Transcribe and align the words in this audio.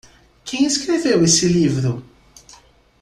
Quem 0.43 0.65
escreveu 0.65 1.23
esse 1.23 1.47
livro? 1.47 2.03